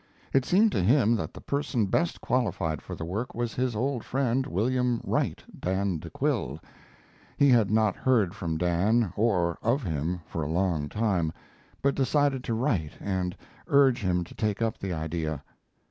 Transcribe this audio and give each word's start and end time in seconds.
It 0.33 0.45
seemed 0.45 0.71
to 0.71 0.81
him 0.81 1.15
that 1.17 1.31
the 1.31 1.41
person 1.41 1.85
best 1.85 2.21
qualified 2.21 2.81
for 2.81 2.95
the 2.95 3.05
work 3.05 3.35
was 3.35 3.53
his 3.53 3.75
old 3.75 4.03
friend 4.03 4.47
William 4.47 4.99
Wright 5.03 5.43
Dan 5.59 5.99
de 5.99 6.09
Quille. 6.09 6.59
He 7.37 7.49
had 7.49 7.69
not 7.69 7.95
heard 7.95 8.33
from 8.33 8.57
Dan, 8.57 9.13
or 9.15 9.59
of 9.61 9.83
him, 9.83 10.21
for 10.25 10.41
a 10.41 10.49
long 10.49 10.89
time, 10.89 11.31
but 11.83 11.93
decided 11.93 12.43
to 12.45 12.55
write 12.55 12.93
and 12.99 13.37
urge 13.67 13.99
him 14.01 14.23
to 14.23 14.33
take 14.33 14.59
up 14.59 14.79
the 14.79 14.91
idea. 14.91 15.43